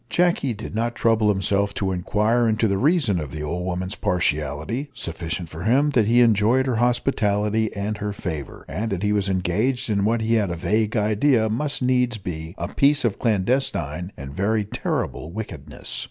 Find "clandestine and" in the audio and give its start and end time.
13.19-14.31